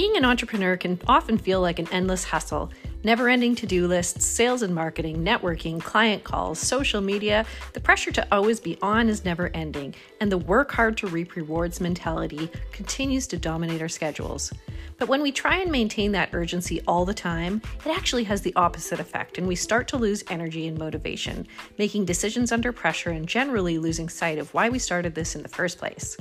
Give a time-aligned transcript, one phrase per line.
[0.00, 2.70] Being an entrepreneur can often feel like an endless hustle.
[3.04, 7.44] Never ending to do lists, sales and marketing, networking, client calls, social media.
[7.74, 11.36] The pressure to always be on is never ending, and the work hard to reap
[11.36, 14.50] rewards mentality continues to dominate our schedules.
[14.96, 18.56] But when we try and maintain that urgency all the time, it actually has the
[18.56, 21.46] opposite effect, and we start to lose energy and motivation,
[21.76, 25.48] making decisions under pressure and generally losing sight of why we started this in the
[25.50, 26.16] first place.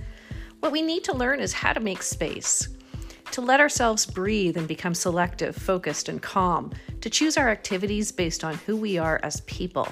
[0.59, 2.68] What we need to learn is how to make space
[3.31, 8.43] to let ourselves breathe and become selective, focused, and calm, to choose our activities based
[8.43, 9.88] on who we are as people.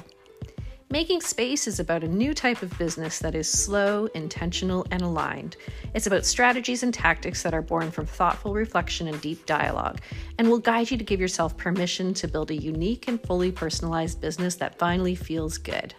[0.90, 5.58] Making space is about a new type of business that is slow, intentional, and aligned.
[5.94, 10.00] It's about strategies and tactics that are born from thoughtful reflection and deep dialogue,
[10.40, 14.22] and will guide you to give yourself permission to build a unique and fully personalized
[14.22, 15.94] business that finally feels good.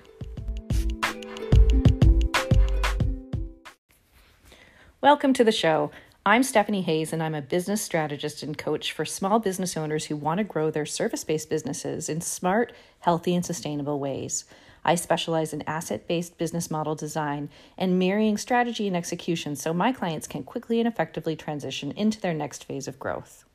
[5.02, 5.92] Welcome to the show.
[6.29, 10.17] I'm Stephanie Hayes, and I'm a business strategist and coach for small business owners who
[10.17, 14.45] want to grow their service based businesses in smart, healthy, and sustainable ways.
[14.85, 17.48] I specialize in asset based business model design
[17.79, 22.35] and marrying strategy and execution so my clients can quickly and effectively transition into their
[22.35, 23.47] next phase of growth.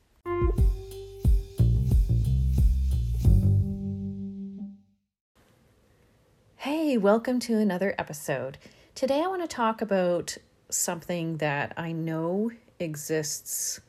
[6.56, 8.58] Hey, welcome to another episode.
[8.96, 10.38] Today I want to talk about
[10.70, 13.80] something that I know exists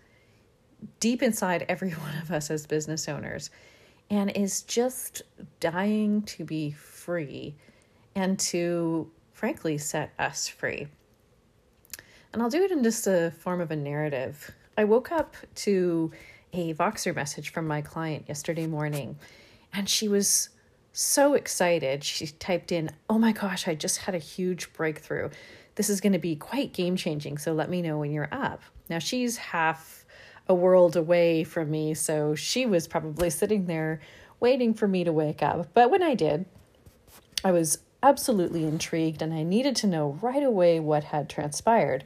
[1.00, 3.50] deep inside every one of us as business owners
[4.10, 5.24] and is just
[5.60, 7.56] dying to be free
[8.16, 10.88] and to frankly set us free.
[12.32, 14.52] And I'll do it in just a form of a narrative.
[14.78, 16.12] I woke up to
[16.54, 19.18] a Voxer message from my client yesterday morning,
[19.74, 20.50] and she was
[20.94, 22.04] so excited.
[22.04, 25.30] She typed in, Oh my gosh, I just had a huge breakthrough.
[25.76, 27.38] This is going to be quite game changing.
[27.38, 28.62] So let me know when you're up.
[28.90, 30.06] Now, she's half
[30.48, 34.00] a world away from me, so she was probably sitting there
[34.40, 35.74] waiting for me to wake up.
[35.74, 36.46] But when I did,
[37.44, 42.06] I was absolutely intrigued and I needed to know right away what had transpired.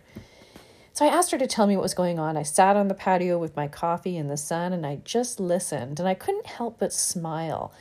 [0.94, 2.38] So I asked her to tell me what was going on.
[2.38, 6.00] I sat on the patio with my coffee in the sun and I just listened
[6.00, 7.74] and I couldn't help but smile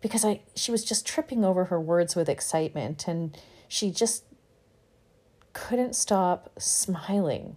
[0.00, 3.36] because I she was just tripping over her words with excitement and
[3.68, 4.24] she just
[5.52, 7.56] couldn't stop smiling.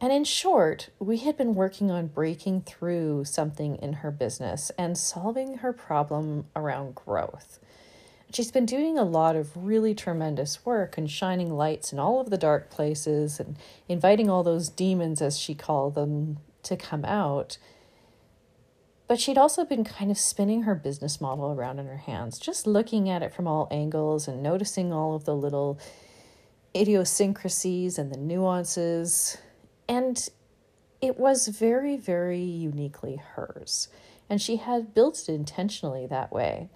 [0.00, 4.98] And in short, we had been working on breaking through something in her business and
[4.98, 7.58] solving her problem around growth.
[8.32, 12.30] She's been doing a lot of really tremendous work and shining lights in all of
[12.30, 13.56] the dark places and
[13.88, 17.58] inviting all those demons, as she called them, to come out.
[19.06, 22.66] But she'd also been kind of spinning her business model around in her hands, just
[22.66, 25.78] looking at it from all angles and noticing all of the little
[26.74, 29.38] idiosyncrasies and the nuances.
[29.88, 30.28] And
[31.00, 33.88] it was very, very uniquely hers.
[34.30, 36.68] And she had built it intentionally that way.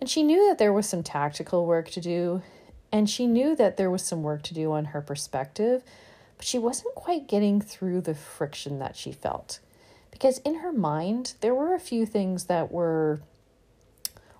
[0.00, 2.42] And she knew that there was some tactical work to do,
[2.90, 5.82] and she knew that there was some work to do on her perspective,
[6.36, 9.60] but she wasn't quite getting through the friction that she felt
[10.20, 13.20] because in her mind, there were a few things that were,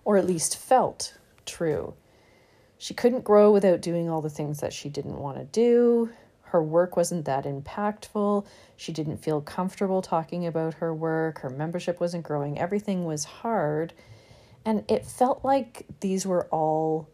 [0.05, 1.95] or at least felt, true.
[2.77, 6.11] She couldn't grow without doing all the things that she didn't want to do.
[6.51, 8.47] Her work wasn't that impactful.
[8.77, 11.41] She didn't feel comfortable talking about her work.
[11.41, 12.59] Her membership wasn't growing.
[12.59, 13.93] Everything was hard.
[14.65, 17.09] And it felt like these were all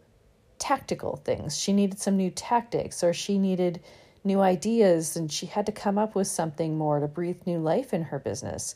[0.57, 1.57] tactical things.
[1.57, 3.81] She needed some new tactics, or she needed
[4.23, 7.93] new ideas and she had to come up with something more to breathe new life
[7.93, 8.75] in her business.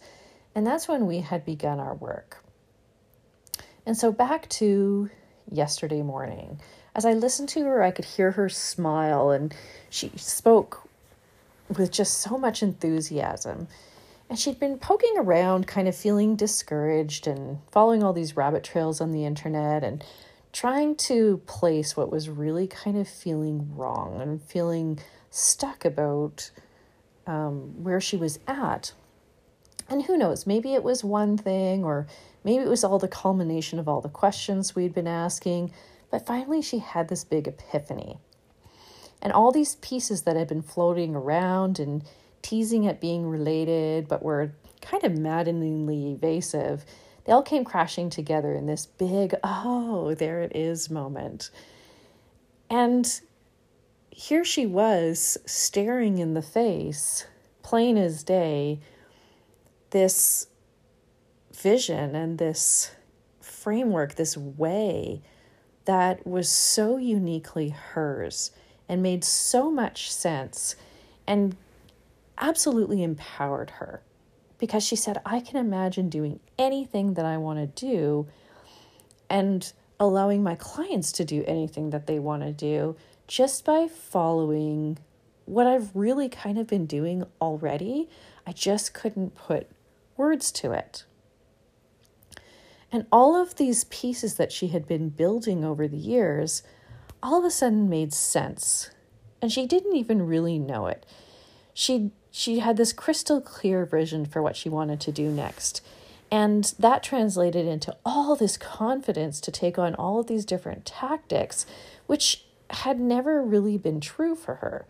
[0.55, 2.43] And that's when we had begun our work.
[3.85, 5.09] And so back to
[5.49, 6.59] yesterday morning.
[6.93, 9.55] As I listened to her, I could hear her smile, and
[9.89, 10.87] she spoke
[11.69, 13.67] with just so much enthusiasm.
[14.29, 19.01] And she'd been poking around, kind of feeling discouraged and following all these rabbit trails
[19.01, 20.03] on the internet and
[20.53, 24.99] trying to place what was really kind of feeling wrong and feeling
[25.29, 26.51] stuck about
[27.25, 28.93] um, where she was at.
[29.89, 32.07] And who knows, maybe it was one thing, or
[32.43, 35.71] maybe it was all the culmination of all the questions we'd been asking.
[36.11, 38.19] But finally, she had this big epiphany.
[39.21, 42.03] And all these pieces that had been floating around and
[42.41, 46.85] teasing at being related, but were kind of maddeningly evasive,
[47.23, 51.49] they all came crashing together in this big, oh, there it is moment.
[52.69, 53.21] And
[54.09, 57.27] here she was staring in the face,
[57.61, 58.79] plain as day,
[59.91, 60.47] this
[61.53, 62.91] vision and this
[63.39, 65.21] framework, this way
[65.85, 68.51] that was so uniquely hers
[68.87, 70.75] and made so much sense.
[71.27, 71.55] And
[72.41, 74.01] absolutely empowered her
[74.57, 78.27] because she said, I can imagine doing anything that I want to do
[79.29, 82.95] and allowing my clients to do anything that they want to do
[83.27, 84.97] just by following
[85.45, 88.09] what I've really kind of been doing already.
[88.45, 89.69] I just couldn't put
[90.17, 91.05] words to it.
[92.91, 96.63] And all of these pieces that she had been building over the years
[97.23, 98.89] all of a sudden made sense.
[99.41, 101.05] And she didn't even really know it.
[101.73, 105.81] She she had this crystal clear vision for what she wanted to do next.
[106.31, 111.65] And that translated into all this confidence to take on all of these different tactics,
[112.07, 114.85] which had never really been true for her.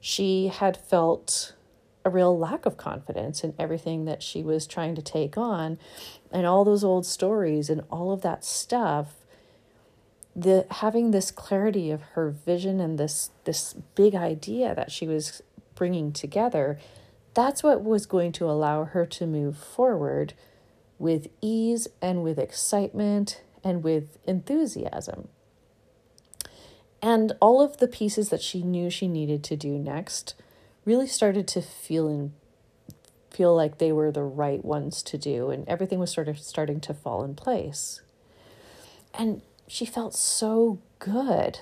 [0.00, 1.52] She had felt
[2.08, 5.78] a real lack of confidence in everything that she was trying to take on
[6.32, 9.14] and all those old stories and all of that stuff
[10.34, 15.42] the having this clarity of her vision and this this big idea that she was
[15.74, 16.78] bringing together
[17.34, 20.34] that's what was going to allow her to move forward
[20.98, 25.28] with ease and with excitement and with enthusiasm.
[27.00, 30.34] And all of the pieces that she knew she needed to do next
[30.88, 32.32] really started to feel in
[33.30, 36.80] feel like they were the right ones to do and everything was sort of starting
[36.80, 38.00] to fall in place.
[39.12, 41.60] And she felt so good.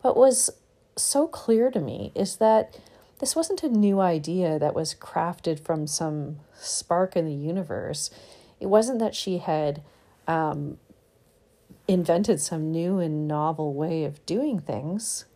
[0.00, 0.50] What was
[0.96, 2.80] so clear to me is that
[3.18, 8.10] this wasn't a new idea that was crafted from some spark in the universe.
[8.58, 9.82] It wasn't that she had
[10.26, 10.78] um,
[11.86, 15.26] invented some new and novel way of doing things.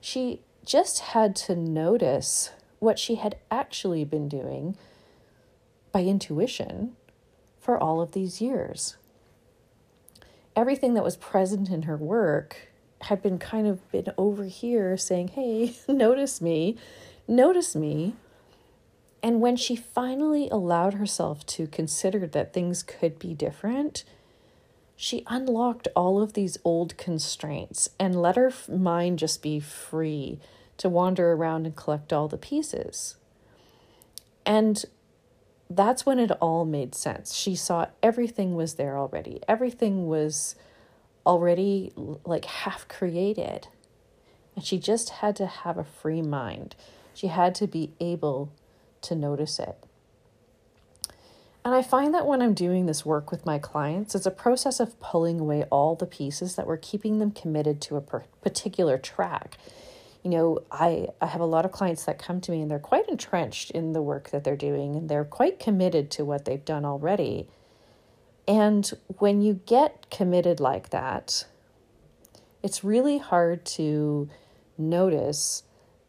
[0.00, 4.76] She just had to notice what she had actually been doing
[5.92, 6.96] by intuition
[7.58, 8.96] for all of these years.
[10.56, 12.68] Everything that was present in her work
[13.02, 16.76] had been kind of been over here saying, Hey, notice me,
[17.26, 18.14] notice me.
[19.22, 24.04] And when she finally allowed herself to consider that things could be different,
[24.96, 30.38] she unlocked all of these old constraints and let her mind just be free
[30.76, 33.16] to wander around and collect all the pieces.
[34.46, 34.84] And
[35.68, 37.34] that's when it all made sense.
[37.34, 40.54] She saw everything was there already, everything was
[41.26, 41.92] already
[42.24, 43.68] like half created.
[44.54, 46.76] And she just had to have a free mind.
[47.12, 48.52] She had to be able
[49.02, 49.76] to notice it.
[51.64, 54.80] And I find that when I'm doing this work with my clients, it's a process
[54.80, 59.56] of pulling away all the pieces that were keeping them committed to a particular track
[60.24, 62.78] you know, I, I have a lot of clients that come to me and they're
[62.78, 66.64] quite entrenched in the work that they're doing and they're quite committed to what they've
[66.64, 67.46] done already.
[68.48, 71.44] And when you get committed like that,
[72.62, 74.30] it's really hard to
[74.78, 75.62] notice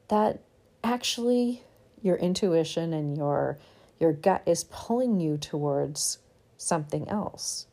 [0.08, 0.40] that
[0.82, 1.64] actually
[2.02, 3.58] your intuition and your
[4.00, 6.20] your gut is pulling you towards
[6.58, 7.68] something else.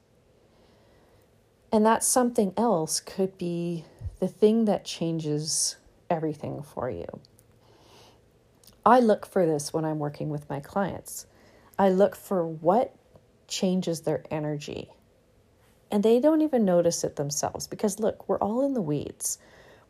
[1.70, 3.84] And that something else could be
[4.20, 5.76] the thing that changes
[6.10, 7.06] everything for you.
[8.84, 11.26] I look for this when I'm working with my clients.
[11.78, 12.94] I look for what
[13.48, 14.90] changes their energy.
[15.90, 19.38] And they don't even notice it themselves because, look, we're all in the weeds.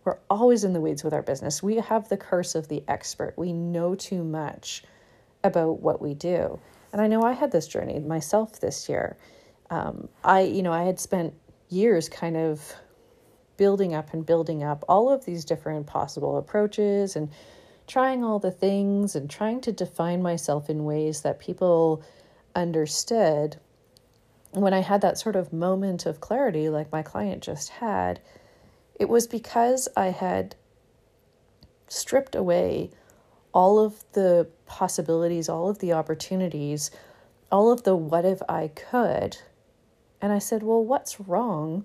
[0.05, 1.63] We're always in the weeds with our business.
[1.63, 3.35] We have the curse of the expert.
[3.37, 4.83] We know too much
[5.45, 6.59] about what we do.
[6.93, 9.17] And I know I had this journey myself this year.
[9.71, 11.35] Um, I, you know, I had spent
[11.69, 12.75] years kind of
[13.57, 17.31] building up and building up all of these different possible approaches and
[17.87, 22.03] trying all the things and trying to define myself in ways that people
[22.55, 23.57] understood.
[24.53, 28.21] When I had that sort of moment of clarity, like my client just had,
[29.01, 30.55] it was because I had
[31.89, 32.91] stripped away
[33.53, 36.91] all of the possibilities, all of the opportunities,
[37.51, 39.39] all of the what if I could.
[40.21, 41.85] And I said, well, what's wrong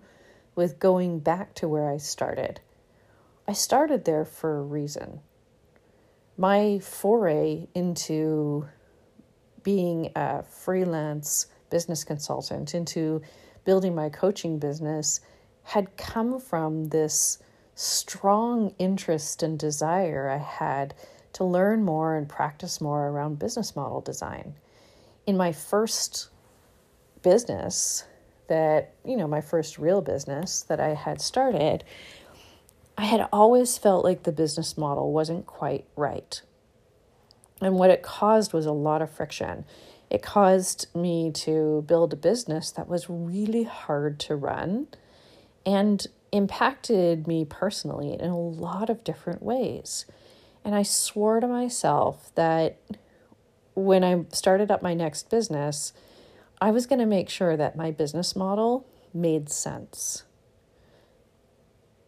[0.58, 2.60] with going back to where I started.
[3.48, 5.22] I started there for a reason.
[6.36, 8.68] My foray into
[9.64, 13.22] being a freelance business consultant, into
[13.66, 15.22] building my coaching business,
[15.64, 17.38] had come from this
[17.76, 20.96] strong interest and desire I had
[21.38, 24.56] to learn more and practice more around business model design.
[25.28, 26.30] In my first
[27.22, 28.06] business,
[28.48, 31.84] that, you know, my first real business that I had started,
[32.98, 36.42] I had always felt like the business model wasn't quite right.
[37.62, 39.64] And what it caused was a lot of friction.
[40.10, 44.88] It caused me to build a business that was really hard to run
[45.68, 50.08] and impacted me personally in a lot of different ways.
[50.68, 52.78] And I swore to myself that
[53.74, 55.94] when I started up my next business,
[56.60, 60.24] I was going to make sure that my business model made sense.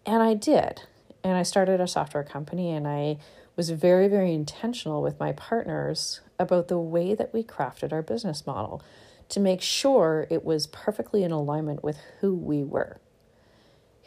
[0.06, 0.82] And I did.
[1.24, 3.20] And I started a software company and I
[3.56, 8.46] was very, very intentional with my partners about the way that we crafted our business
[8.46, 8.84] model
[9.30, 13.00] to make sure it was perfectly in alignment with who we were,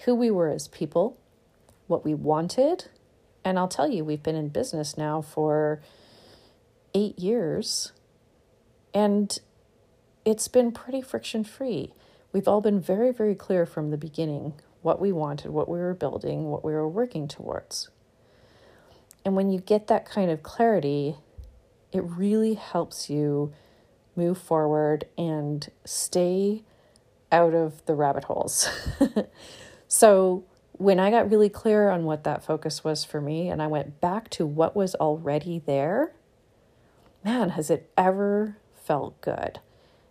[0.04, 1.16] who we were as people,
[1.86, 2.88] what we wanted.
[3.44, 5.80] And I'll tell you, we've been in business now for
[6.94, 7.92] eight years
[8.94, 9.38] and
[10.24, 11.92] it's been pretty friction free.
[12.32, 15.94] We've all been very, very clear from the beginning what we wanted, what we were
[15.94, 17.88] building, what we were working towards.
[19.24, 21.16] And when you get that kind of clarity,
[21.92, 23.52] it really helps you
[24.16, 26.62] move forward and stay
[27.30, 28.68] out of the rabbit holes.
[29.88, 33.66] so, when I got really clear on what that focus was for me and I
[33.66, 36.12] went back to what was already there,
[37.24, 39.60] man, has it ever felt good?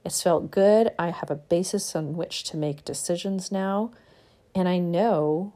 [0.03, 0.91] It's felt good.
[0.97, 3.91] I have a basis on which to make decisions now.
[4.55, 5.53] And I know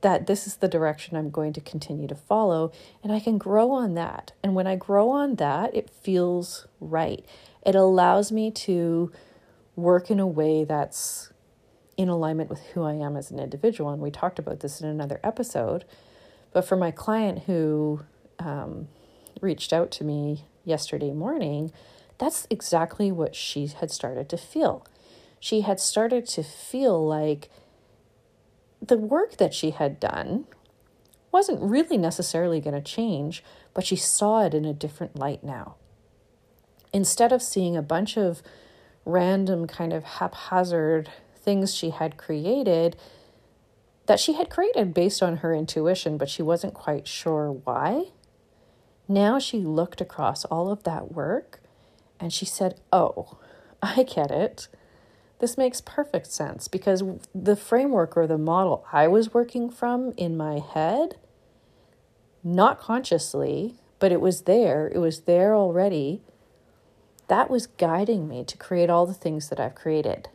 [0.00, 2.72] that this is the direction I'm going to continue to follow.
[3.02, 4.32] And I can grow on that.
[4.42, 7.24] And when I grow on that, it feels right.
[7.66, 9.10] It allows me to
[9.74, 11.32] work in a way that's
[11.96, 13.90] in alignment with who I am as an individual.
[13.90, 15.84] And we talked about this in another episode.
[16.52, 18.00] But for my client who
[18.38, 18.88] um,
[19.40, 21.72] reached out to me yesterday morning,
[22.18, 24.86] that's exactly what she had started to feel.
[25.40, 27.50] She had started to feel like
[28.80, 30.46] the work that she had done
[31.32, 35.74] wasn't really necessarily going to change, but she saw it in a different light now.
[36.92, 38.40] Instead of seeing a bunch of
[39.04, 41.10] random, kind of haphazard
[41.44, 42.96] things she had created,
[44.06, 48.06] that she had created based on her intuition, but she wasn't quite sure why.
[49.08, 51.60] Now she looked across all of that work
[52.18, 53.38] and she said, Oh,
[53.82, 54.68] I get it.
[55.40, 57.02] This makes perfect sense because
[57.34, 61.16] the framework or the model I was working from in my head,
[62.42, 66.22] not consciously, but it was there, it was there already.
[67.28, 70.28] That was guiding me to create all the things that I've created.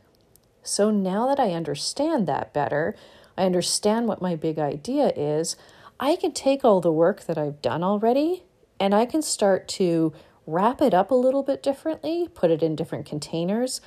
[0.63, 2.95] So now that I understand that better,
[3.37, 5.55] I understand what my big idea is,
[5.99, 8.43] I can take all the work that I've done already
[8.79, 10.13] and I can start to
[10.45, 13.81] wrap it up a little bit differently, put it in different containers,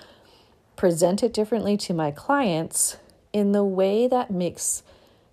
[0.76, 2.96] present it differently to my clients
[3.32, 4.82] in the way that makes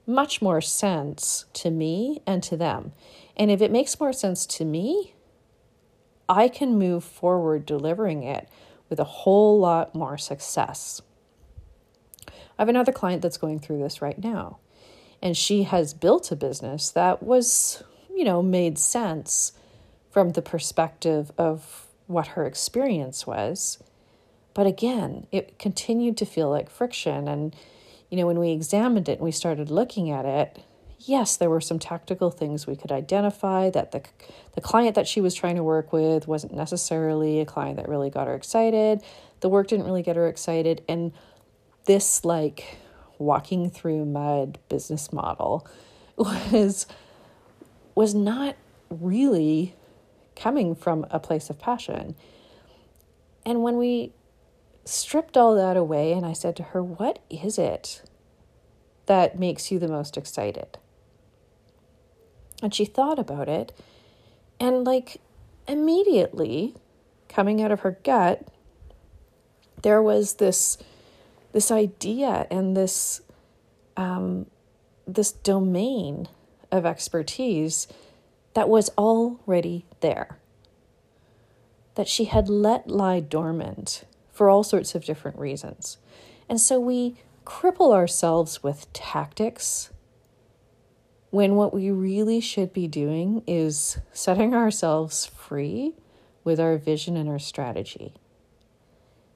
[0.07, 2.93] much more sense to me and to them.
[3.37, 5.13] And if it makes more sense to me,
[6.27, 8.49] I can move forward delivering it
[8.89, 11.01] with a whole lot more success.
[12.59, 14.57] I have another client that's going through this right now,
[15.21, 19.53] and she has built a business that was, you know, made sense
[20.11, 23.81] from the perspective of what her experience was.
[24.53, 27.29] But again, it continued to feel like friction.
[27.29, 27.55] And,
[28.09, 30.59] you know, when we examined it and we started looking at it,
[30.99, 34.03] yes, there were some tactical things we could identify that the,
[34.55, 38.09] the client that she was trying to work with wasn't necessarily a client that really
[38.09, 39.01] got her excited.
[39.39, 40.83] The work didn't really get her excited.
[40.89, 41.13] And
[41.89, 42.77] this, like,
[43.17, 45.67] walking through mud business model
[46.17, 46.85] was
[47.95, 48.55] was not
[48.91, 49.73] really
[50.35, 52.15] coming from a place of passion.
[53.43, 54.13] And when we
[54.85, 58.03] stripped all that away, and I said to her, What is it
[59.07, 60.77] that makes you the most excited?
[62.61, 63.75] And she thought about it,
[64.59, 65.19] and like
[65.67, 66.75] immediately
[67.27, 68.47] coming out of her gut,
[69.81, 70.77] there was this
[71.51, 73.21] this idea and this
[73.97, 74.45] um,
[75.05, 76.27] this domain
[76.71, 77.87] of expertise
[78.53, 80.37] that was already there,
[81.95, 85.97] that she had let lie dormant for all sorts of different reasons.
[86.47, 87.15] And so we
[87.45, 89.89] cripple ourselves with tactics
[91.31, 95.93] when what we really should be doing is setting ourselves free
[96.43, 98.13] with our vision and our strategy.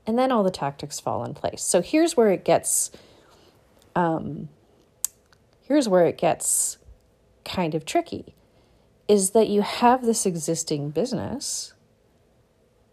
[0.06, 1.64] And then all the tactics fall in place.
[1.64, 2.92] So here's where it gets
[3.96, 4.50] um,
[5.62, 6.78] here's where it gets
[7.46, 8.36] kind of tricky
[9.08, 11.74] is that you have this existing business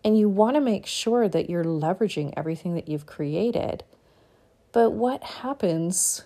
[0.03, 3.85] and you want to make sure that you're leveraging everything that you've created.
[4.73, 6.25] But what happens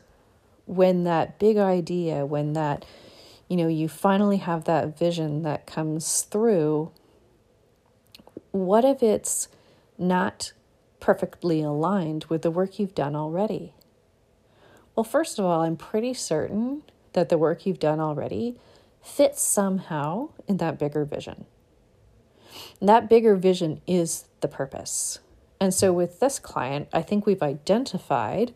[0.67, 2.85] when that big idea, when that,
[3.49, 6.93] you know, you finally have that vision that comes through?
[8.53, 9.49] What if it's
[9.99, 10.53] not
[11.05, 13.75] perfectly aligned with the work you've done already?
[14.97, 16.83] Well, first of all, I'm pretty certain
[17.13, 18.57] that the work you've done already
[19.03, 21.45] fits somehow in that bigger vision.
[22.81, 25.19] And that bigger vision is the purpose.
[25.61, 28.55] And so with this client, I think we've identified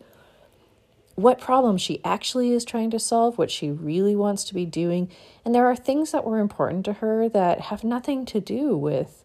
[1.16, 5.10] what problem she actually is trying to solve, what she really wants to be doing.
[5.44, 9.22] And there are things that were important to her that have nothing to do with,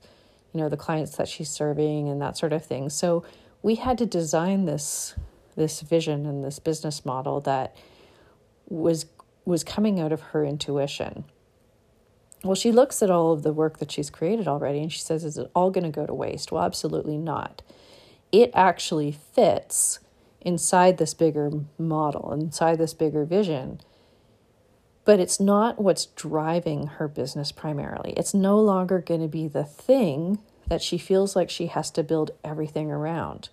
[0.54, 2.90] you know, the clients that she's serving and that sort of thing.
[2.90, 3.26] So
[3.62, 5.16] we had to design this
[5.56, 7.76] this vision and this business model that
[8.68, 9.06] was
[9.46, 11.26] was coming out of her intuition.
[12.44, 15.24] Well, she looks at all of the work that she's created already and she says,
[15.24, 16.52] Is it all going to go to waste?
[16.52, 17.62] Well, absolutely not.
[18.32, 20.00] It actually fits
[20.42, 23.80] inside this bigger model, inside this bigger vision.
[25.06, 28.14] But it's not what's driving her business primarily.
[28.16, 32.04] It's no longer going to be the thing that she feels like she has to
[32.04, 33.50] build everything around.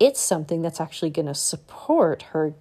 [0.00, 2.54] It's something that's actually going to support her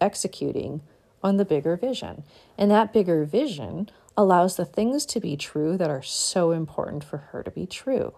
[0.00, 0.80] executing
[1.22, 2.24] on the bigger vision.
[2.58, 7.18] And that bigger vision allows the things to be true that are so important for
[7.18, 8.14] her to be true.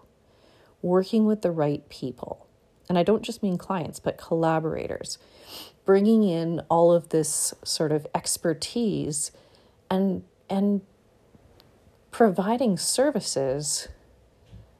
[0.81, 2.47] Working with the right people,
[2.89, 5.17] and I don't just mean clients, but collaborators,
[5.85, 9.31] bringing in all of this sort of expertise
[9.89, 10.81] and and
[12.11, 13.87] providing services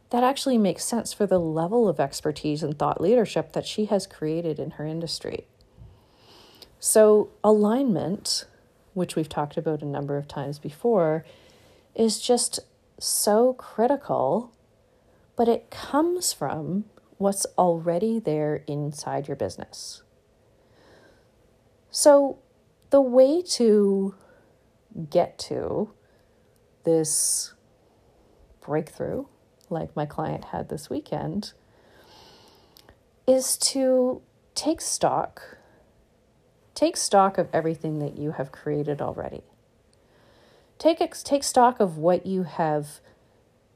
[0.10, 4.08] that actually makes sense for the level of expertise and thought leadership that she has
[4.08, 5.46] created in her industry.
[6.80, 8.46] So, alignment,
[8.94, 11.26] which we've talked about a number of times before,
[11.96, 12.60] is just
[13.00, 14.54] so critical,
[15.36, 16.86] but it comes from
[17.18, 20.04] what's already there inside your business.
[21.98, 22.40] So,
[22.90, 24.16] the way to
[25.10, 25.94] get to
[26.84, 27.54] this
[28.60, 29.28] breakthrough,
[29.70, 31.54] like my client had this weekend,
[33.26, 34.22] is to
[34.56, 35.58] take stock.
[36.74, 39.44] Take stock of everything that you have created already.
[40.78, 43.00] Take, take stock of what you have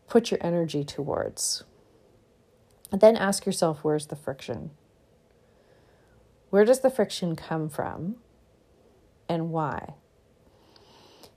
[0.09, 1.63] put your energy towards.
[2.91, 4.71] And then ask yourself where's the friction?
[6.49, 8.15] Where does the friction come from
[9.27, 9.93] and why?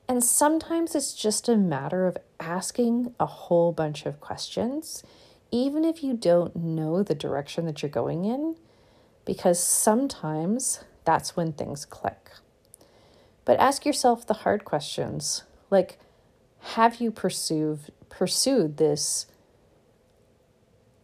[0.09, 5.03] And sometimes it's just a matter of asking a whole bunch of questions,
[5.51, 8.57] even if you don't know the direction that you're going in,
[9.25, 12.31] because sometimes that's when things click.
[13.45, 15.99] But ask yourself the hard questions like,
[16.61, 19.27] have you pursued, pursued this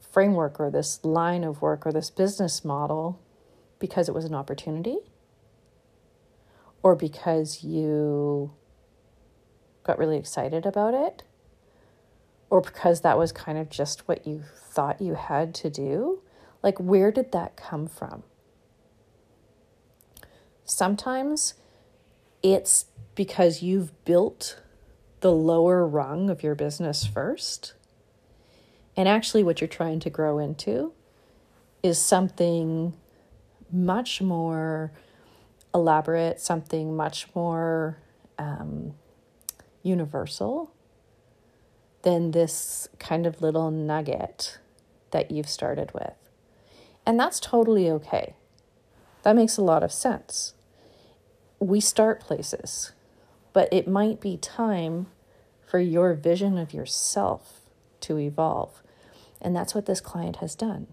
[0.01, 3.21] framework or this line of work or this business model
[3.79, 4.99] because it was an opportunity
[6.83, 8.53] or because you
[9.85, 11.23] got really excited about it
[12.51, 16.21] or because that was kind of just what you thought you had to do.
[16.63, 18.23] Like, where did that come from?
[20.65, 21.55] Sometimes
[22.43, 24.61] it's because you've built
[25.21, 27.75] the lower rung of your business first
[28.99, 30.93] and actually, what you're trying to grow into
[31.85, 32.95] is something
[33.73, 34.93] much more
[35.75, 37.99] elaborate, something much more
[38.39, 38.95] um,
[39.83, 40.73] universal
[42.03, 44.59] than this kind of little nugget
[45.11, 46.15] that you've started with.
[47.05, 48.35] And that's totally okay.
[49.23, 50.55] That makes a lot of sense.
[51.59, 52.93] We start places,
[53.53, 55.07] but it might be time
[55.67, 57.61] for your vision of yourself
[58.01, 58.83] to evolve.
[59.41, 60.87] And that's what this client has done.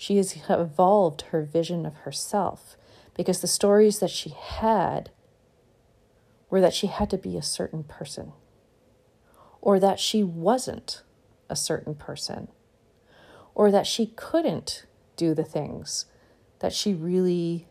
[0.00, 2.74] She has evolved her vision of herself
[3.14, 5.10] because the stories that she had
[6.48, 8.32] were that she had to be a certain person
[9.60, 11.02] or that she wasn't
[11.50, 12.48] a certain person
[13.54, 14.86] or that she couldn't
[15.16, 16.06] do the things
[16.60, 17.68] that she really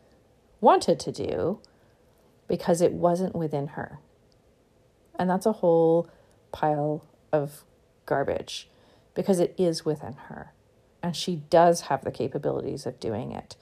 [0.61, 1.59] wanted to do
[2.47, 3.97] because it wasn't within her.
[5.17, 6.07] And that's a whole
[6.51, 7.63] pile of
[8.05, 8.69] garbage
[9.15, 10.53] because it is within her.
[11.01, 13.55] And she does have the capabilities of doing it.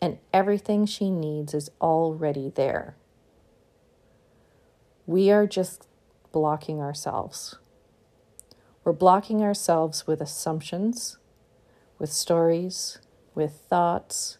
[0.00, 2.96] And everything she needs is already there.
[5.06, 5.86] We are just
[6.32, 7.56] blocking ourselves.
[8.82, 11.16] We're blocking ourselves with assumptions,
[11.98, 12.98] with stories,
[13.34, 14.38] with thoughts,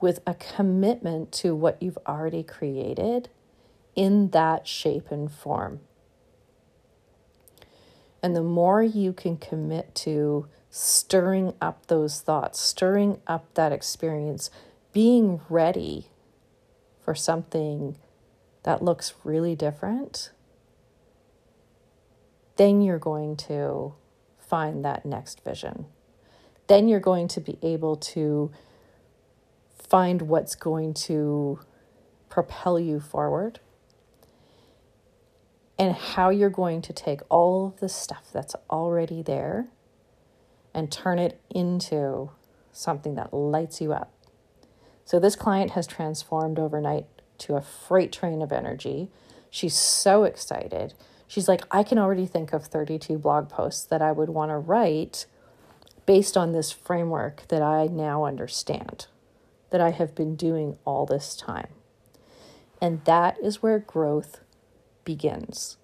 [0.00, 3.28] with a commitment to what you've already created
[3.94, 5.80] in that shape and form.
[8.22, 14.50] And the more you can commit to stirring up those thoughts, stirring up that experience,
[14.92, 16.08] being ready
[17.00, 17.96] for something
[18.64, 20.32] that looks really different,
[22.56, 23.94] then you're going to
[24.36, 25.86] find that next vision.
[26.66, 28.50] Then you're going to be able to
[29.78, 31.60] find what's going to
[32.28, 33.60] propel you forward
[35.78, 39.68] and how you're going to take all of the stuff that's already there
[40.74, 42.30] and turn it into
[42.72, 44.12] something that lights you up.
[45.04, 47.06] So, this client has transformed overnight
[47.38, 49.10] to a freight train of energy.
[49.50, 50.94] She's so excited.
[51.26, 54.56] She's like, I can already think of 32 blog posts that I would want to
[54.56, 55.26] write
[56.06, 59.06] based on this framework that I now understand,
[59.70, 61.68] that I have been doing all this time.
[62.80, 64.40] And that is where growth
[65.04, 65.76] begins.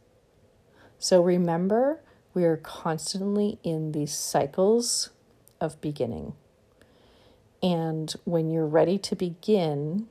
[0.98, 2.00] So remember,
[2.34, 5.10] we are constantly in these cycles
[5.60, 6.34] of beginning.
[7.62, 10.08] And when you're ready to begin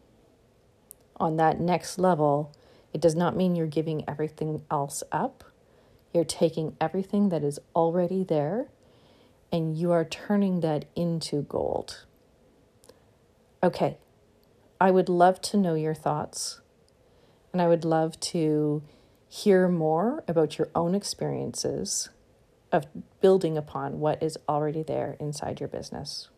[1.18, 2.52] on that next level,
[2.94, 5.44] it does not mean you're giving everything else up.
[6.14, 8.68] You're taking everything that is already there
[9.52, 12.06] and you are turning that into gold.
[13.64, 13.98] Okay,
[14.80, 16.62] I would love to know your thoughts,
[17.52, 18.82] and I would love to
[19.30, 22.10] hear more about your own experiences
[22.72, 22.86] of
[23.22, 26.30] building upon what is already there inside your business.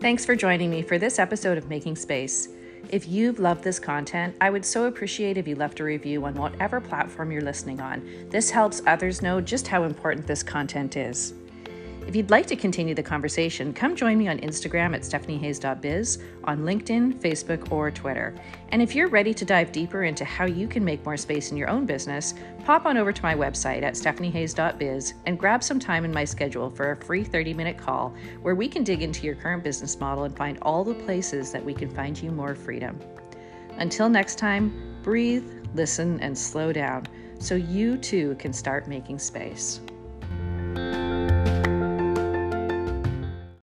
[0.00, 2.48] Thanks for joining me for this episode of Making Space.
[2.88, 6.34] If you've loved this content, I would so appreciate if you left a review on
[6.34, 8.28] whatever platform you're listening on.
[8.30, 11.34] This helps others know just how important this content is.
[12.06, 16.60] If you'd like to continue the conversation, come join me on Instagram at stephaniehayes.biz, on
[16.60, 18.34] LinkedIn, Facebook, or Twitter.
[18.70, 21.56] And if you're ready to dive deeper into how you can make more space in
[21.56, 22.34] your own business,
[22.64, 26.70] pop on over to my website at stephaniehayes.biz and grab some time in my schedule
[26.70, 30.24] for a free 30 minute call where we can dig into your current business model
[30.24, 32.98] and find all the places that we can find you more freedom.
[33.76, 37.06] Until next time, breathe, listen, and slow down
[37.38, 39.80] so you too can start making space.